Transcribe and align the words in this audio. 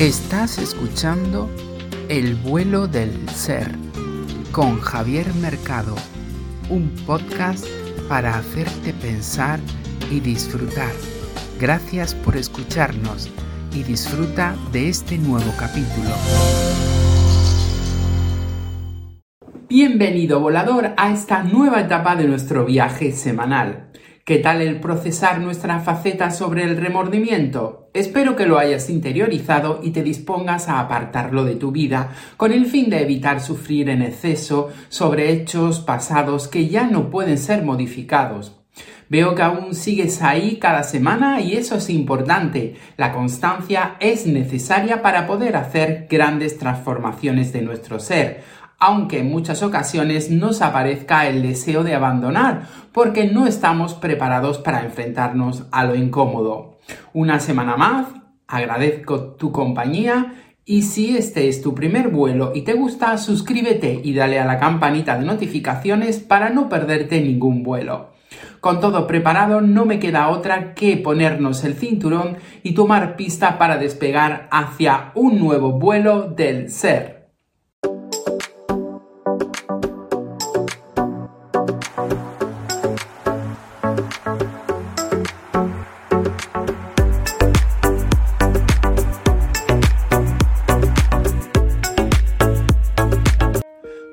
Estás 0.00 0.56
escuchando 0.56 1.50
El 2.08 2.34
vuelo 2.34 2.86
del 2.86 3.28
ser 3.28 3.70
con 4.50 4.80
Javier 4.80 5.34
Mercado, 5.34 5.94
un 6.70 6.88
podcast 7.06 7.66
para 8.08 8.34
hacerte 8.38 8.94
pensar 8.94 9.60
y 10.10 10.20
disfrutar. 10.20 10.90
Gracias 11.60 12.14
por 12.14 12.38
escucharnos 12.38 13.28
y 13.74 13.82
disfruta 13.82 14.56
de 14.72 14.88
este 14.88 15.18
nuevo 15.18 15.52
capítulo. 15.58 16.08
Bienvenido 19.68 20.40
volador 20.40 20.94
a 20.96 21.12
esta 21.12 21.42
nueva 21.42 21.82
etapa 21.82 22.16
de 22.16 22.24
nuestro 22.26 22.64
viaje 22.64 23.12
semanal. 23.12 23.89
¿Qué 24.30 24.38
tal 24.38 24.62
el 24.62 24.78
procesar 24.78 25.40
nuestra 25.40 25.80
faceta 25.80 26.30
sobre 26.30 26.62
el 26.62 26.76
remordimiento? 26.76 27.90
Espero 27.92 28.36
que 28.36 28.46
lo 28.46 28.60
hayas 28.60 28.88
interiorizado 28.88 29.80
y 29.82 29.90
te 29.90 30.04
dispongas 30.04 30.68
a 30.68 30.78
apartarlo 30.78 31.44
de 31.44 31.56
tu 31.56 31.72
vida 31.72 32.12
con 32.36 32.52
el 32.52 32.66
fin 32.66 32.90
de 32.90 33.02
evitar 33.02 33.40
sufrir 33.40 33.88
en 33.88 34.02
exceso 34.02 34.68
sobre 34.88 35.32
hechos 35.32 35.80
pasados 35.80 36.46
que 36.46 36.68
ya 36.68 36.84
no 36.84 37.10
pueden 37.10 37.38
ser 37.38 37.64
modificados. 37.64 38.60
Veo 39.08 39.34
que 39.34 39.42
aún 39.42 39.74
sigues 39.74 40.22
ahí 40.22 40.58
cada 40.60 40.84
semana 40.84 41.40
y 41.40 41.54
eso 41.54 41.74
es 41.78 41.90
importante. 41.90 42.76
La 42.96 43.12
constancia 43.12 43.96
es 43.98 44.24
necesaria 44.26 45.02
para 45.02 45.26
poder 45.26 45.56
hacer 45.56 46.06
grandes 46.08 46.56
transformaciones 46.56 47.52
de 47.52 47.62
nuestro 47.62 47.98
ser 47.98 48.44
aunque 48.80 49.20
en 49.20 49.30
muchas 49.30 49.62
ocasiones 49.62 50.30
nos 50.30 50.62
aparezca 50.62 51.28
el 51.28 51.42
deseo 51.42 51.84
de 51.84 51.94
abandonar, 51.94 52.62
porque 52.92 53.26
no 53.26 53.46
estamos 53.46 53.94
preparados 53.94 54.58
para 54.58 54.82
enfrentarnos 54.82 55.66
a 55.70 55.84
lo 55.84 55.94
incómodo. 55.94 56.78
Una 57.12 57.38
semana 57.38 57.76
más, 57.76 58.08
agradezco 58.48 59.34
tu 59.34 59.52
compañía 59.52 60.34
y 60.64 60.82
si 60.82 61.16
este 61.16 61.48
es 61.48 61.62
tu 61.62 61.74
primer 61.74 62.08
vuelo 62.08 62.52
y 62.54 62.62
te 62.62 62.72
gusta, 62.72 63.16
suscríbete 63.18 64.00
y 64.02 64.14
dale 64.14 64.40
a 64.40 64.46
la 64.46 64.58
campanita 64.58 65.18
de 65.18 65.26
notificaciones 65.26 66.18
para 66.18 66.48
no 66.48 66.68
perderte 66.68 67.20
ningún 67.20 67.62
vuelo. 67.62 68.10
Con 68.60 68.80
todo 68.80 69.06
preparado, 69.06 69.60
no 69.60 69.84
me 69.84 69.98
queda 69.98 70.28
otra 70.28 70.74
que 70.74 70.96
ponernos 70.96 71.64
el 71.64 71.74
cinturón 71.74 72.38
y 72.62 72.72
tomar 72.72 73.16
pista 73.16 73.58
para 73.58 73.76
despegar 73.76 74.48
hacia 74.50 75.12
un 75.14 75.38
nuevo 75.38 75.72
vuelo 75.72 76.28
del 76.28 76.70
ser. 76.70 77.19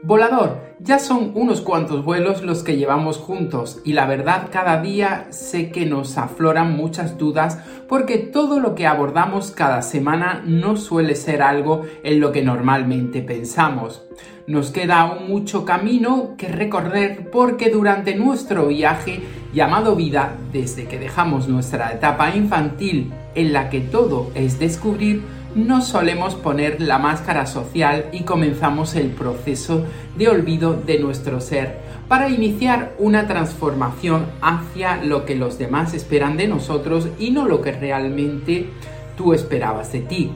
Volador, 0.08 0.62
ya 0.80 1.00
son 1.00 1.34
unos 1.36 1.60
cuantos 1.60 2.06
vuelos 2.06 2.42
los 2.42 2.64
que 2.64 2.78
llevamos 2.78 3.18
juntos 3.18 3.82
y 3.84 3.92
la 3.92 4.06
verdad 4.06 4.48
cada 4.50 4.82
día 4.82 5.28
sé 5.32 5.70
que 5.70 5.86
nos 5.86 6.18
afloran 6.18 6.78
muchas 6.78 7.18
dudas 7.18 7.60
porque 7.90 8.18
todo 8.18 8.62
lo 8.62 8.74
que 8.74 8.88
abordamos 8.88 9.52
cada 9.52 9.82
semana 9.82 10.42
no 10.46 10.78
suele 10.78 11.16
ser 11.16 11.42
algo 11.42 11.82
en 12.04 12.22
lo 12.22 12.32
que 12.32 12.42
normalmente 12.42 13.22
pensamos. 13.22 14.02
Nos 14.48 14.72
queda 14.72 15.02
aún 15.02 15.28
mucho 15.28 15.66
camino 15.66 16.36
que 16.38 16.48
recorrer 16.48 17.30
porque 17.30 17.70
durante 17.70 18.16
nuestro 18.16 18.68
viaje 18.68 19.20
llamado 19.54 19.94
vida, 19.98 20.38
desde 20.54 20.86
que 20.86 21.00
dejamos 21.00 21.50
nuestra 21.50 21.92
etapa 21.92 22.34
infantil 22.34 23.12
en 23.36 23.52
la 23.52 23.70
que 23.70 23.82
todo 23.82 24.32
es 24.36 24.58
descubrir, 24.58 25.22
no 25.56 25.82
solemos 25.82 26.36
poner 26.36 26.82
la 26.82 27.00
máscara 27.00 27.46
social 27.46 28.06
y 28.12 28.24
comenzamos 28.24 28.96
el 28.96 29.10
proceso 29.10 29.86
de 30.18 30.30
olvido 30.30 30.74
de 30.74 31.00
nuestro 31.00 31.42
ser 31.42 31.80
para 32.08 32.30
iniciar 32.30 32.94
una 33.00 33.28
transformación 33.28 34.28
hacia 34.42 34.98
lo 35.04 35.26
que 35.26 35.36
los 35.36 35.58
demás 35.58 35.94
esperan 35.94 36.38
de 36.38 36.48
nosotros 36.48 37.10
y 37.20 37.32
no 37.32 37.48
lo 37.48 37.62
que 37.62 37.72
realmente 37.72 38.70
tú 39.18 39.34
esperabas 39.34 39.92
de 39.92 40.02
ti. 40.02 40.32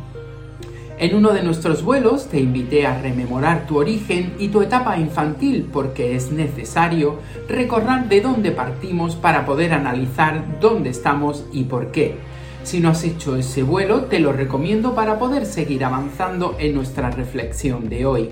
En 1.01 1.15
uno 1.15 1.31
de 1.31 1.41
nuestros 1.41 1.83
vuelos 1.83 2.27
te 2.27 2.39
invité 2.39 2.85
a 2.85 3.01
rememorar 3.01 3.65
tu 3.65 3.77
origen 3.77 4.33
y 4.37 4.49
tu 4.49 4.61
etapa 4.61 4.99
infantil 4.99 5.67
porque 5.73 6.15
es 6.15 6.31
necesario 6.31 7.19
recordar 7.49 8.07
de 8.07 8.21
dónde 8.21 8.51
partimos 8.51 9.15
para 9.15 9.43
poder 9.43 9.73
analizar 9.73 10.59
dónde 10.59 10.91
estamos 10.91 11.45
y 11.51 11.63
por 11.63 11.91
qué. 11.91 12.17
Si 12.63 12.79
no 12.79 12.89
has 12.89 13.03
hecho 13.03 13.35
ese 13.35 13.63
vuelo, 13.63 14.03
te 14.03 14.19
lo 14.19 14.31
recomiendo 14.33 14.93
para 14.93 15.17
poder 15.17 15.45
seguir 15.45 15.83
avanzando 15.83 16.55
en 16.59 16.75
nuestra 16.75 17.09
reflexión 17.09 17.89
de 17.89 18.05
hoy. 18.05 18.29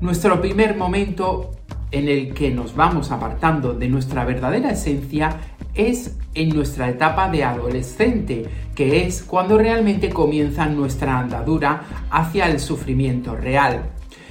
Nuestro 0.00 0.40
primer 0.40 0.76
momento 0.76 1.50
en 1.90 2.08
el 2.08 2.32
que 2.32 2.50
nos 2.50 2.74
vamos 2.74 3.10
apartando 3.10 3.74
de 3.74 3.88
nuestra 3.88 4.24
verdadera 4.24 4.70
esencia 4.70 5.36
es 5.74 6.16
en 6.34 6.48
nuestra 6.50 6.88
etapa 6.88 7.28
de 7.30 7.44
adolescente, 7.44 8.46
que 8.74 9.04
es 9.04 9.22
cuando 9.22 9.58
realmente 9.58 10.08
comienza 10.08 10.66
nuestra 10.66 11.18
andadura 11.18 11.82
hacia 12.10 12.48
el 12.48 12.60
sufrimiento 12.60 13.36
real. 13.36 13.90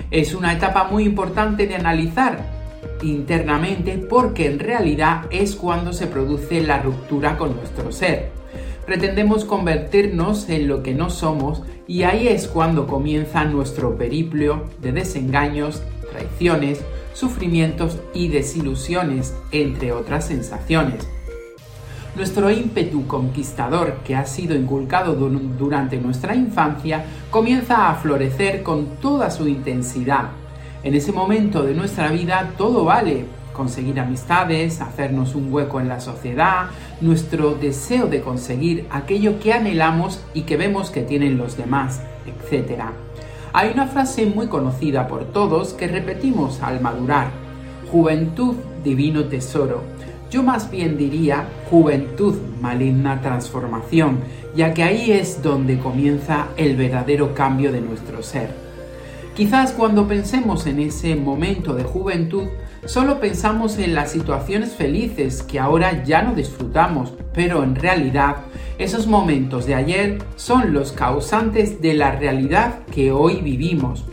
Es 0.10 0.34
una 0.34 0.54
etapa 0.54 0.86
muy 0.86 1.04
importante 1.04 1.68
de 1.68 1.76
analizar 1.76 2.60
internamente 3.04 3.98
porque 3.98 4.48
en 4.48 4.60
realidad 4.60 5.26
es 5.30 5.56
cuando 5.56 5.94
se 5.94 6.08
produce 6.08 6.62
la 6.62 6.82
ruptura 6.82 7.38
con 7.38 7.56
nuestro 7.56 7.92
ser 7.92 8.39
pretendemos 8.90 9.46
convertirnos 9.46 10.50
en 10.50 10.68
lo 10.68 10.82
que 10.82 10.96
no 10.96 11.12
somos 11.12 11.62
y 11.86 12.02
ahí 12.02 12.28
es 12.28 12.48
cuando 12.48 12.88
comienza 12.88 13.46
nuestro 13.46 13.96
periplo 13.96 14.64
de 14.82 14.92
desengaños, 14.92 15.84
traiciones, 16.12 16.82
sufrimientos 17.14 18.00
y 18.16 18.30
desilusiones, 18.30 19.36
entre 19.52 19.92
otras 19.92 20.26
sensaciones. 20.26 21.08
Nuestro 22.16 22.50
ímpetu 22.50 23.06
conquistador 23.06 23.98
que 24.04 24.16
ha 24.16 24.26
sido 24.26 24.56
inculcado 24.56 25.14
durante 25.14 25.98
nuestra 25.98 26.34
infancia 26.34 27.06
comienza 27.30 27.92
a 27.92 27.96
florecer 27.96 28.64
con 28.64 28.96
toda 29.00 29.30
su 29.30 29.48
intensidad. 29.48 30.30
En 30.82 30.96
ese 30.96 31.12
momento 31.12 31.62
de 31.62 31.76
nuestra 31.76 32.08
vida 32.08 32.54
todo 32.58 32.86
vale, 32.86 33.26
conseguir 33.60 34.00
amistades, 34.00 34.80
hacernos 34.80 35.36
un 35.36 35.52
hueco 35.52 35.82
en 35.82 35.90
la 35.90 36.00
sociedad, 36.00 36.68
nuestro 37.02 37.56
deseo 37.56 38.08
de 38.08 38.22
conseguir 38.22 38.88
aquello 38.90 39.38
que 39.42 39.52
anhelamos 39.52 40.22
y 40.34 40.44
que 40.44 40.56
vemos 40.56 40.92
que 40.92 41.02
tienen 41.02 41.38
los 41.38 41.58
demás, 41.58 42.00
etc. 42.26 42.84
Hay 43.52 43.72
una 43.74 43.88
frase 43.88 44.26
muy 44.28 44.48
conocida 44.48 45.10
por 45.10 45.26
todos 45.26 45.74
que 45.74 45.90
repetimos 45.90 46.62
al 46.62 46.80
madurar. 46.80 47.32
Juventud, 47.92 48.56
divino 48.82 49.26
tesoro. 49.26 49.84
Yo 50.32 50.42
más 50.42 50.72
bien 50.72 50.98
diría 50.98 51.46
juventud, 51.70 52.36
maligna 52.62 53.20
transformación, 53.20 54.20
ya 54.56 54.74
que 54.74 54.84
ahí 54.84 55.12
es 55.12 55.44
donde 55.44 55.80
comienza 55.80 56.48
el 56.56 56.78
verdadero 56.78 57.34
cambio 57.34 57.74
de 57.74 57.82
nuestro 57.82 58.24
ser. 58.24 58.52
Quizás 59.36 59.74
cuando 59.74 60.08
pensemos 60.08 60.66
en 60.66 60.80
ese 60.80 61.18
momento 61.18 61.74
de 61.74 61.84
juventud, 61.84 62.48
Solo 62.86 63.20
pensamos 63.20 63.78
en 63.78 63.94
las 63.94 64.12
situaciones 64.12 64.74
felices 64.74 65.44
que 65.44 65.60
ahora 65.60 66.04
ya 66.04 66.22
no 66.22 66.34
disfrutamos, 66.34 67.14
pero 67.34 67.64
en 67.64 67.76
realidad 67.76 68.38
esos 68.78 69.06
momentos 69.06 69.66
de 69.66 69.76
ayer 69.76 70.18
son 70.38 70.74
los 70.74 70.92
causantes 70.94 71.82
de 71.82 71.94
la 71.94 72.12
realidad 72.12 72.80
que 72.92 73.12
hoy 73.12 73.42
vivimos. 73.42 74.06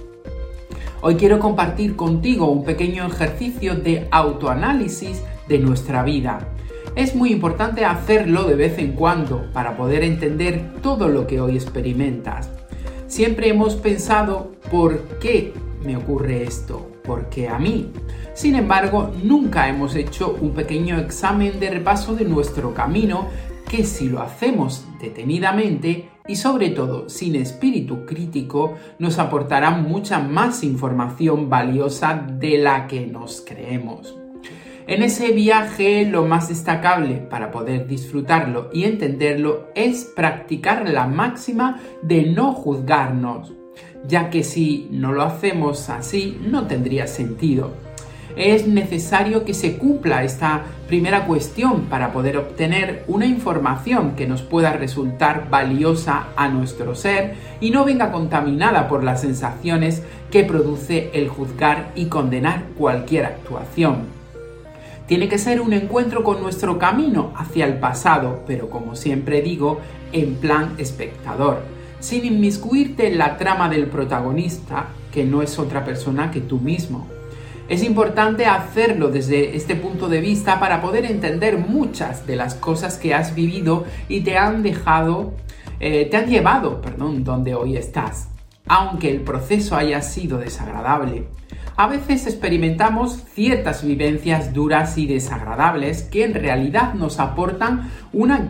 Hoy 1.01 1.15
quiero 1.15 1.39
compartir 1.39 1.95
contigo 1.95 2.51
un 2.51 2.65
pequeño 2.65 3.07
ejercicio 3.07 3.77
de 3.77 4.09
autoanálisis 4.11 5.23
de 5.49 5.59
nuestra 5.59 6.03
vida. 6.03 6.49
Es 6.97 7.15
muy 7.15 7.31
importante 7.31 7.85
hacerlo 7.85 8.45
de 8.45 8.57
vez 8.57 8.79
en 8.79 8.93
cuando 8.93 9.51
para 9.53 9.77
poder 9.77 10.03
entender 10.03 10.73
todo 10.83 11.09
lo 11.09 11.27
que 11.27 11.41
hoy 11.41 11.55
experimentas. 11.55 12.51
Siempre 13.07 13.49
hemos 13.49 13.77
pensado 13.77 14.53
por 14.71 15.01
qué 15.21 15.53
me 15.85 15.97
ocurre 15.97 16.43
esto, 16.43 16.91
porque 17.05 17.49
a 17.49 17.59
mí. 17.59 17.93
Sin 18.37 18.55
embargo, 18.55 19.15
nunca 19.23 19.67
hemos 19.67 19.97
hecho 19.97 20.37
un 20.43 20.53
pequeño 20.53 20.99
examen 20.99 21.59
de 21.59 21.71
repaso 21.71 22.15
de 22.15 22.27
nuestro 22.27 22.75
camino 22.75 23.29
que 23.67 23.83
si 23.83 24.11
lo 24.11 24.21
hacemos 24.21 24.85
detenidamente 25.01 26.11
y 26.29 26.37
sobre 26.37 26.69
todo 26.69 27.09
sin 27.09 27.35
espíritu 27.35 28.05
crítico, 28.05 28.75
nos 28.99 29.19
aportará 29.19 29.71
mucha 29.71 30.19
más 30.19 30.65
información 30.65 31.49
valiosa 31.49 32.15
de 32.15 32.59
la 32.59 32.87
que 32.87 33.07
nos 33.07 33.41
creemos. 33.41 34.15
En 34.87 35.03
ese 35.03 35.33
viaje 35.33 36.05
lo 36.05 36.27
más 36.27 36.51
destacable 36.51 37.15
para 37.15 37.51
poder 37.51 37.87
disfrutarlo 37.87 38.69
y 38.71 38.85
entenderlo 38.85 39.69
es 39.75 40.13
practicar 40.15 40.87
la 40.91 41.07
máxima 41.07 41.81
de 42.03 42.27
no 42.27 42.53
juzgarnos, 42.53 43.55
ya 44.07 44.29
que 44.29 44.45
si 44.45 44.89
no 44.91 45.13
lo 45.13 45.23
hacemos 45.23 45.89
así 45.89 46.39
no 46.43 46.67
tendría 46.67 47.07
sentido. 47.07 47.87
Es 48.37 48.69
necesario 48.69 49.45
que 49.45 49.55
se 49.55 49.79
cumpla 49.79 50.23
esta 50.23 50.65
primera 50.87 51.25
cuestión 51.25 51.87
para 51.87 52.13
poder 52.13 52.37
obtener 52.37 53.03
una 53.09 53.27
información 53.27 54.15
que 54.15 54.27
nos 54.27 54.43
pueda 54.43 54.75
resultar 54.75 55.49
valiosa 55.49 56.29
a 56.37 56.49
nuestro 56.49 56.95
ser 56.95 57.35
y 57.61 57.71
no 57.71 57.85
venga 57.85 58.13
contaminada 58.13 58.89
por 58.89 59.03
las 59.03 59.23
sensaciones 59.23 60.03
que 60.31 60.45
produce 60.45 61.11
el 61.15 61.29
juzgar 61.29 61.91
y 61.95 62.07
condenar 62.07 62.65
cualquier 62.77 63.25
actuación. 63.25 64.15
Tiene 65.07 65.29
que 65.29 65.39
ser 65.39 65.61
un 65.61 65.73
encuentro 65.73 66.23
con 66.23 66.43
nuestro 66.43 66.79
camino 66.79 67.33
hacia 67.37 67.65
el 67.65 67.79
pasado, 67.79 68.43
pero 68.47 68.69
como 68.69 68.97
siempre 68.97 69.41
digo, 69.41 69.81
en 70.13 70.35
plan 70.35 70.75
espectador, 70.79 71.63
sin 72.01 72.25
inmiscuirte 72.25 73.07
en 73.07 73.19
la 73.19 73.39
trama 73.39 73.69
del 73.69 73.87
protagonista, 73.87 74.89
que 75.13 75.25
no 75.25 75.43
es 75.43 75.59
otra 75.59 75.85
persona 75.85 76.31
que 76.31 76.41
tú 76.41 76.59
mismo. 76.59 77.16
Es 77.69 77.83
importante 77.83 78.47
hacerlo 78.47 79.09
desde 79.09 79.57
este 79.57 79.75
punto 79.75 80.09
de 80.09 80.21
vista 80.21 80.61
para 80.61 80.81
poder 80.81 81.05
entender 81.05 81.59
muchas 81.59 82.25
de 82.25 82.37
las 82.37 82.55
cosas 82.55 82.97
que 82.97 83.13
has 83.13 83.35
vivido 83.35 83.85
y 84.09 84.21
te 84.21 84.39
han 84.39 84.63
dejado, 84.63 85.35
eh, 85.81 86.07
te 86.09 86.17
han 86.17 86.29
llevado, 86.29 86.81
perdón, 86.81 87.25
donde 87.25 87.57
hoy 87.57 87.77
estás, 87.77 88.29
aunque 88.69 89.11
el 89.11 89.23
proceso 89.23 89.75
haya 89.75 90.01
sido 90.01 90.39
desagradable. 90.39 91.25
A 91.77 91.89
veces 91.89 92.29
experimentamos 92.29 93.25
ciertas 93.35 93.85
vivencias 93.85 94.55
duras 94.55 94.97
y 94.97 95.09
desagradables 95.09 96.05
que 96.05 96.23
en 96.23 96.35
realidad 96.35 96.95
nos 96.95 97.19
aportan 97.19 97.91
una 98.13 98.49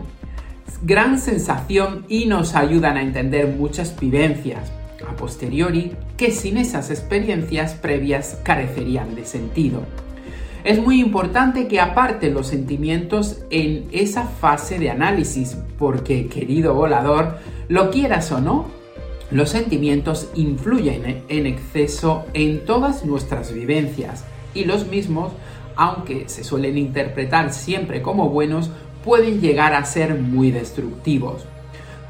gran 0.83 1.17
sensación 1.17 2.05
y 2.07 2.27
nos 2.27 2.53
ayudan 2.53 2.97
a 2.97 3.01
entender 3.01 3.47
muchas 3.47 3.99
vivencias. 3.99 4.71
A 5.09 5.15
posteriori 5.15 5.93
que 6.17 6.31
sin 6.31 6.57
esas 6.57 6.89
experiencias 6.89 7.73
previas 7.73 8.39
carecerían 8.43 9.15
de 9.15 9.25
sentido. 9.25 9.83
Es 10.63 10.83
muy 10.83 10.99
importante 10.99 11.67
que 11.67 11.79
aparte 11.79 12.29
los 12.29 12.47
sentimientos 12.47 13.39
en 13.51 13.87
esa 13.91 14.25
fase 14.25 14.79
de 14.79 14.89
análisis, 14.89 15.55
porque 15.77 16.27
querido 16.27 16.73
volador, 16.73 17.37
lo 17.69 17.91
quieras 17.91 18.31
o 18.31 18.41
no, 18.41 18.65
los 19.29 19.49
sentimientos 19.49 20.29
influyen 20.35 21.23
en 21.29 21.45
exceso 21.45 22.25
en 22.33 22.65
todas 22.65 23.05
nuestras 23.05 23.53
vivencias 23.53 24.25
y 24.53 24.65
los 24.65 24.87
mismos, 24.87 25.31
aunque 25.75 26.27
se 26.27 26.43
suelen 26.43 26.77
interpretar 26.77 27.53
siempre 27.53 28.01
como 28.01 28.29
buenos, 28.29 28.69
pueden 29.05 29.39
llegar 29.39 29.73
a 29.73 29.85
ser 29.85 30.15
muy 30.15 30.51
destructivos. 30.51 31.45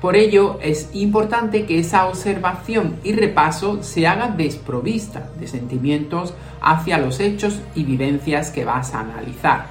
Por 0.01 0.15
ello 0.15 0.59
es 0.61 0.89
importante 0.94 1.65
que 1.65 1.79
esa 1.79 2.07
observación 2.07 2.97
y 3.03 3.13
repaso 3.13 3.81
se 3.81 4.05
haga 4.05 4.27
desprovista 4.27 5.29
de 5.39 5.47
sentimientos 5.47 6.35
hacia 6.61 6.99
los 6.99 7.19
hechos 7.19 7.59
y 7.73 7.83
vivencias 7.83 8.51
que 8.51 8.63
vas 8.63 8.94
a 8.94 8.99
analizar. 8.99 9.65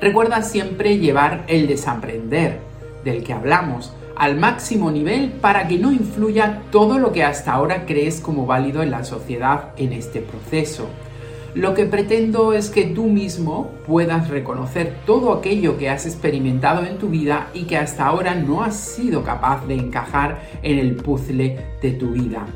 Recuerda 0.00 0.42
siempre 0.42 0.98
llevar 0.98 1.44
el 1.48 1.66
desaprender 1.66 2.60
del 3.04 3.24
que 3.24 3.32
hablamos 3.32 3.92
al 4.14 4.36
máximo 4.36 4.90
nivel 4.90 5.30
para 5.30 5.68
que 5.68 5.78
no 5.78 5.90
influya 5.90 6.62
todo 6.70 6.98
lo 6.98 7.12
que 7.12 7.24
hasta 7.24 7.52
ahora 7.52 7.86
crees 7.86 8.20
como 8.20 8.46
válido 8.46 8.82
en 8.82 8.90
la 8.90 9.04
sociedad 9.04 9.70
en 9.76 9.92
este 9.92 10.20
proceso. 10.20 10.88
Lo 11.54 11.72
que 11.74 11.86
pretendo 11.86 12.52
es 12.52 12.68
que 12.68 12.84
tú 12.84 13.04
mismo 13.04 13.70
puedas 13.86 14.28
reconocer 14.28 14.96
todo 15.06 15.32
aquello 15.32 15.78
que 15.78 15.88
has 15.88 16.04
experimentado 16.04 16.84
en 16.84 16.98
tu 16.98 17.08
vida 17.08 17.48
y 17.54 17.64
que 17.64 17.78
hasta 17.78 18.06
ahora 18.06 18.34
no 18.34 18.62
has 18.62 18.76
sido 18.76 19.24
capaz 19.24 19.66
de 19.66 19.74
encajar 19.74 20.42
en 20.62 20.78
el 20.78 20.96
puzzle 20.96 21.58
de 21.80 21.90
tu 21.92 22.10
vida. 22.10 22.46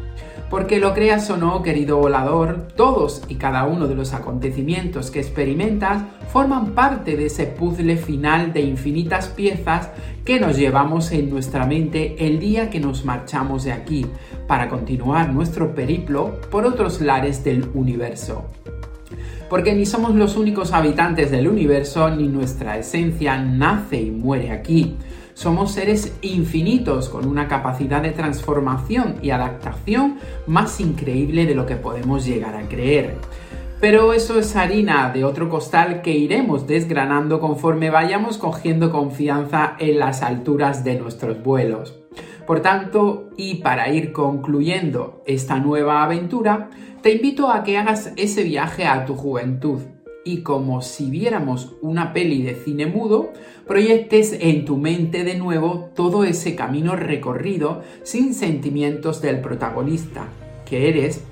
Porque 0.50 0.78
lo 0.78 0.92
creas 0.92 1.30
o 1.30 1.38
no, 1.38 1.62
querido 1.62 1.96
volador, 1.96 2.68
todos 2.76 3.22
y 3.28 3.36
cada 3.36 3.64
uno 3.64 3.88
de 3.88 3.94
los 3.94 4.12
acontecimientos 4.12 5.10
que 5.10 5.20
experimentas 5.20 6.02
forman 6.30 6.72
parte 6.72 7.16
de 7.16 7.26
ese 7.26 7.46
puzzle 7.46 7.96
final 7.96 8.52
de 8.52 8.60
infinitas 8.60 9.28
piezas 9.28 9.88
que 10.26 10.38
nos 10.38 10.58
llevamos 10.58 11.10
en 11.12 11.30
nuestra 11.30 11.64
mente 11.64 12.26
el 12.26 12.38
día 12.38 12.68
que 12.68 12.80
nos 12.80 13.06
marchamos 13.06 13.64
de 13.64 13.72
aquí 13.72 14.04
para 14.46 14.68
continuar 14.68 15.32
nuestro 15.32 15.74
periplo 15.74 16.38
por 16.50 16.66
otros 16.66 17.00
lares 17.00 17.42
del 17.42 17.70
universo. 17.72 18.44
Porque 19.52 19.74
ni 19.74 19.84
somos 19.84 20.14
los 20.14 20.38
únicos 20.38 20.72
habitantes 20.72 21.30
del 21.30 21.46
universo 21.46 22.08
ni 22.08 22.26
nuestra 22.26 22.78
esencia 22.78 23.36
nace 23.36 24.00
y 24.00 24.10
muere 24.10 24.50
aquí. 24.50 24.96
Somos 25.34 25.72
seres 25.72 26.16
infinitos 26.22 27.10
con 27.10 27.28
una 27.28 27.48
capacidad 27.48 28.00
de 28.00 28.12
transformación 28.12 29.16
y 29.20 29.28
adaptación 29.28 30.16
más 30.46 30.80
increíble 30.80 31.44
de 31.44 31.54
lo 31.54 31.66
que 31.66 31.76
podemos 31.76 32.24
llegar 32.24 32.56
a 32.56 32.66
creer. 32.66 33.16
Pero 33.78 34.14
eso 34.14 34.38
es 34.38 34.56
harina 34.56 35.10
de 35.12 35.22
otro 35.22 35.50
costal 35.50 36.00
que 36.00 36.12
iremos 36.16 36.66
desgranando 36.66 37.38
conforme 37.38 37.90
vayamos 37.90 38.38
cogiendo 38.38 38.90
confianza 38.90 39.76
en 39.78 39.98
las 39.98 40.22
alturas 40.22 40.82
de 40.82 40.98
nuestros 40.98 41.42
vuelos. 41.42 41.98
Por 42.46 42.60
tanto, 42.60 43.30
y 43.36 43.56
para 43.56 43.88
ir 43.92 44.12
concluyendo 44.12 45.22
esta 45.26 45.58
nueva 45.58 46.02
aventura, 46.02 46.70
te 47.02 47.12
invito 47.12 47.50
a 47.50 47.62
que 47.62 47.78
hagas 47.78 48.12
ese 48.16 48.44
viaje 48.44 48.84
a 48.86 49.04
tu 49.04 49.14
juventud 49.14 49.80
y 50.24 50.42
como 50.42 50.82
si 50.82 51.10
viéramos 51.10 51.74
una 51.80 52.12
peli 52.12 52.42
de 52.42 52.54
cine 52.54 52.86
mudo, 52.86 53.32
proyectes 53.66 54.36
en 54.40 54.64
tu 54.64 54.76
mente 54.76 55.24
de 55.24 55.36
nuevo 55.36 55.90
todo 55.94 56.24
ese 56.24 56.54
camino 56.54 56.94
recorrido 56.94 57.82
sin 58.04 58.34
sentimientos 58.34 59.20
del 59.20 59.40
protagonista 59.40 60.26
que 60.64 60.88
eres 60.88 61.24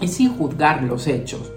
y 0.00 0.08
sin 0.08 0.30
juzgar 0.30 0.82
los 0.82 1.06
hechos. 1.06 1.52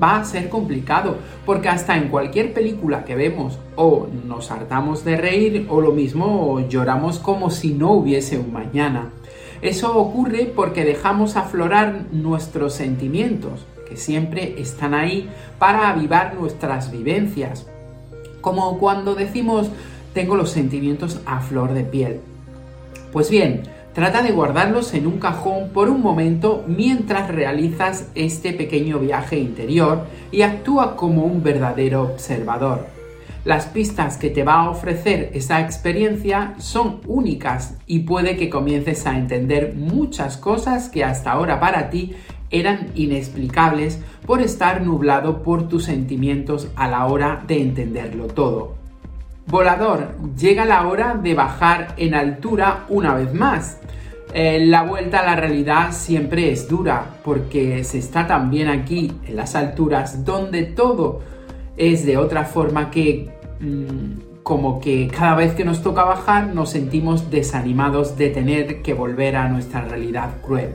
Va 0.00 0.16
a 0.16 0.24
ser 0.24 0.48
complicado 0.48 1.16
porque 1.44 1.68
hasta 1.68 1.96
en 1.96 2.08
cualquier 2.08 2.52
película 2.52 3.04
que 3.04 3.16
vemos 3.16 3.58
o 3.76 4.06
nos 4.26 4.50
hartamos 4.50 5.04
de 5.04 5.16
reír 5.16 5.66
o 5.68 5.80
lo 5.80 5.92
mismo 5.92 6.60
lloramos 6.68 7.18
como 7.18 7.50
si 7.50 7.74
no 7.74 7.92
hubiese 7.92 8.38
un 8.38 8.52
mañana. 8.52 9.10
Eso 9.60 9.96
ocurre 9.96 10.52
porque 10.54 10.84
dejamos 10.84 11.36
aflorar 11.36 12.04
nuestros 12.12 12.74
sentimientos 12.74 13.66
que 13.88 13.96
siempre 13.96 14.54
están 14.58 14.94
ahí 14.94 15.28
para 15.58 15.88
avivar 15.88 16.34
nuestras 16.34 16.92
vivencias. 16.92 17.66
Como 18.40 18.78
cuando 18.78 19.14
decimos 19.14 19.70
tengo 20.14 20.36
los 20.36 20.50
sentimientos 20.50 21.20
a 21.26 21.40
flor 21.40 21.74
de 21.74 21.84
piel. 21.84 22.20
Pues 23.12 23.30
bien, 23.30 23.62
trata 23.98 24.22
de 24.22 24.30
guardarlos 24.30 24.94
en 24.94 25.08
un 25.08 25.18
cajón 25.18 25.70
por 25.70 25.88
un 25.88 26.00
momento 26.00 26.62
mientras 26.68 27.26
realizas 27.26 28.06
este 28.14 28.52
pequeño 28.52 29.00
viaje 29.00 29.40
interior 29.40 30.06
y 30.30 30.42
actúa 30.42 30.94
como 30.94 31.24
un 31.24 31.42
verdadero 31.42 32.02
observador. 32.02 32.86
Las 33.44 33.66
pistas 33.66 34.16
que 34.16 34.30
te 34.30 34.44
va 34.44 34.60
a 34.60 34.70
ofrecer 34.70 35.32
esa 35.34 35.60
experiencia 35.62 36.54
son 36.58 37.00
únicas 37.08 37.76
y 37.88 38.00
puede 38.00 38.36
que 38.36 38.48
comiences 38.48 39.04
a 39.04 39.18
entender 39.18 39.74
muchas 39.74 40.36
cosas 40.36 40.88
que 40.88 41.02
hasta 41.02 41.32
ahora 41.32 41.58
para 41.58 41.90
ti 41.90 42.14
eran 42.50 42.92
inexplicables 42.94 43.98
por 44.24 44.42
estar 44.42 44.80
nublado 44.80 45.42
por 45.42 45.66
tus 45.66 45.86
sentimientos 45.86 46.68
a 46.76 46.86
la 46.86 47.04
hora 47.06 47.42
de 47.48 47.62
entenderlo 47.62 48.28
todo. 48.28 48.77
Volador, 49.50 50.08
llega 50.38 50.66
la 50.66 50.86
hora 50.86 51.14
de 51.14 51.32
bajar 51.32 51.94
en 51.96 52.14
altura 52.14 52.84
una 52.90 53.14
vez 53.14 53.32
más. 53.32 53.78
Eh, 54.34 54.66
la 54.66 54.82
vuelta 54.82 55.20
a 55.20 55.24
la 55.24 55.36
realidad 55.36 55.92
siempre 55.92 56.52
es 56.52 56.68
dura 56.68 57.16
porque 57.24 57.82
se 57.82 57.96
está 57.96 58.26
también 58.26 58.68
aquí 58.68 59.10
en 59.26 59.36
las 59.36 59.54
alturas 59.54 60.26
donde 60.26 60.64
todo 60.64 61.22
es 61.78 62.04
de 62.04 62.18
otra 62.18 62.44
forma 62.44 62.90
que 62.90 63.30
mm, 63.60 64.42
como 64.42 64.80
que 64.80 65.08
cada 65.08 65.34
vez 65.34 65.54
que 65.54 65.64
nos 65.64 65.82
toca 65.82 66.04
bajar 66.04 66.48
nos 66.48 66.68
sentimos 66.68 67.30
desanimados 67.30 68.18
de 68.18 68.28
tener 68.28 68.82
que 68.82 68.92
volver 68.92 69.36
a 69.36 69.48
nuestra 69.48 69.80
realidad 69.80 70.28
cruel. 70.42 70.74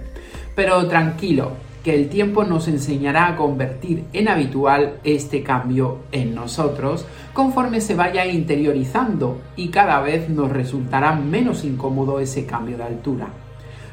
Pero 0.55 0.87
tranquilo, 0.87 1.51
que 1.83 1.93
el 1.93 2.07
tiempo 2.07 2.45
nos 2.45 2.67
enseñará 2.67 3.27
a 3.27 3.35
convertir 3.35 4.05
en 4.13 4.29
habitual 4.29 4.99
este 5.03 5.43
cambio 5.43 5.99
en 6.11 6.33
nosotros 6.33 7.05
conforme 7.33 7.81
se 7.81 7.93
vaya 7.93 8.25
interiorizando 8.25 9.41
y 9.57 9.67
cada 9.67 9.99
vez 9.99 10.29
nos 10.29 10.49
resultará 10.49 11.13
menos 11.13 11.65
incómodo 11.65 12.19
ese 12.19 12.45
cambio 12.45 12.77
de 12.77 12.83
altura. 12.83 13.27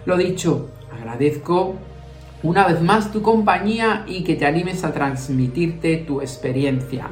Lo 0.06 0.16
dicho, 0.16 0.68
agradezco 0.92 1.74
una 2.42 2.66
vez 2.66 2.80
más 2.80 3.10
tu 3.12 3.22
compañía 3.22 4.04
y 4.06 4.22
que 4.22 4.36
te 4.36 4.46
animes 4.46 4.84
a 4.84 4.92
transmitirte 4.92 5.96
tu 5.98 6.20
experiencia, 6.20 7.08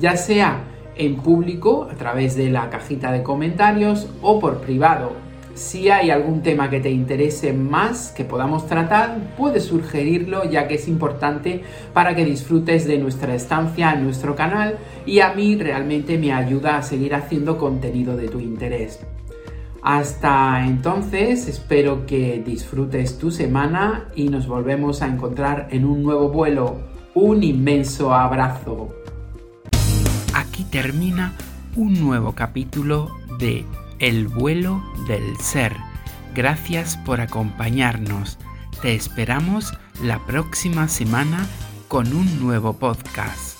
ya 0.00 0.16
sea 0.16 0.64
en 0.96 1.16
público 1.16 1.88
a 1.90 1.94
través 1.94 2.36
de 2.36 2.50
la 2.50 2.70
cajita 2.70 3.12
de 3.12 3.22
comentarios 3.22 4.08
o 4.22 4.40
por 4.40 4.60
privado 4.62 5.25
si 5.56 5.88
hay 5.88 6.10
algún 6.10 6.42
tema 6.42 6.68
que 6.68 6.80
te 6.80 6.90
interese 6.90 7.52
más 7.52 8.12
que 8.12 8.24
podamos 8.24 8.66
tratar, 8.66 9.16
puedes 9.38 9.64
sugerirlo 9.64 10.44
ya 10.44 10.68
que 10.68 10.74
es 10.74 10.86
importante 10.86 11.62
para 11.94 12.14
que 12.14 12.26
disfrutes 12.26 12.86
de 12.86 12.98
nuestra 12.98 13.34
estancia 13.34 13.92
en 13.92 14.04
nuestro 14.04 14.36
canal 14.36 14.76
y 15.06 15.20
a 15.20 15.32
mí 15.32 15.56
realmente 15.56 16.18
me 16.18 16.32
ayuda 16.32 16.76
a 16.76 16.82
seguir 16.82 17.14
haciendo 17.14 17.56
contenido 17.56 18.16
de 18.16 18.28
tu 18.28 18.38
interés. 18.38 19.00
Hasta 19.82 20.66
entonces, 20.66 21.48
espero 21.48 22.06
que 22.06 22.42
disfrutes 22.44 23.18
tu 23.18 23.30
semana 23.30 24.08
y 24.14 24.28
nos 24.28 24.46
volvemos 24.46 25.00
a 25.00 25.06
encontrar 25.06 25.68
en 25.70 25.84
un 25.84 26.02
nuevo 26.02 26.28
vuelo. 26.28 26.94
un 27.14 27.42
inmenso 27.42 28.12
abrazo. 28.12 28.90
Aquí 30.34 30.64
termina 30.64 31.34
un 31.74 31.98
nuevo 31.98 32.32
capítulo 32.32 33.10
de 33.38 33.64
El 33.98 34.28
vuelo 34.28 34.82
del 35.08 35.38
ser. 35.38 35.74
Gracias 36.34 36.98
por 36.98 37.22
acompañarnos. 37.22 38.38
Te 38.82 38.94
esperamos 38.94 39.72
la 40.02 40.18
próxima 40.26 40.86
semana 40.86 41.46
con 41.88 42.12
un 42.12 42.40
nuevo 42.40 42.74
podcast. 42.74 43.55